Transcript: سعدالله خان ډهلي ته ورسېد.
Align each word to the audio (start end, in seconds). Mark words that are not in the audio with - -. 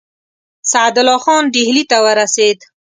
سعدالله 0.71 1.17
خان 1.25 1.43
ډهلي 1.53 1.83
ته 1.91 1.97
ورسېد. 2.05 2.57